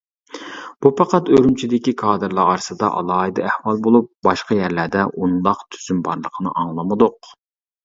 بۇ 0.85 0.91
پەقەت 1.01 1.27
ئۈرۈمچىدىكى 1.35 1.93
كادىرلار 2.03 2.49
ئارىسىدا 2.53 2.89
ئالاھىدە 2.95 3.45
ئەھۋال 3.51 3.83
بولۇپ، 3.89 4.09
باشقا 4.31 4.59
يەرلەردە 4.63 5.07
ئۇنداق 5.13 5.63
تۈزۈم 5.77 6.03
بارلىقىنى 6.11 6.57
ئاڭلىمىدۇق. 6.59 7.33